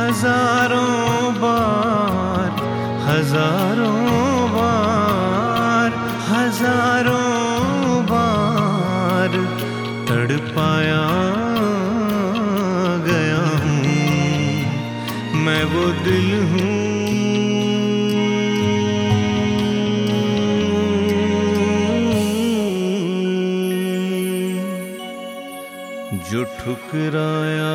हज़ारों 0.00 1.32
बार 1.40 2.50
हज़ारों 3.06 3.98
बार 4.54 5.90
हज़ारों 6.28 7.26
बार 8.10 9.36
तड़पाया 10.08 11.04
गया 13.08 13.44
हूँ। 13.64 15.42
मैं 15.44 15.64
वो 15.74 15.84
दिल 16.04 16.28
हूँ 16.52 16.78
जो 26.30 26.40
ठुकराया 26.58 27.74